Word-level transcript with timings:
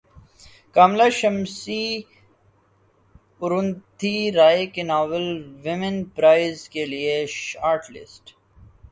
کاملہ 0.75 1.07
شمسی 1.19 1.83
اروندھتی 3.41 4.15
رائے 4.35 4.65
کے 4.73 4.83
novel 4.83 5.25
women 5.63 6.03
prize 6.15 6.67
کیلئے 6.69 7.15
short 7.35 7.83
list 7.91 8.25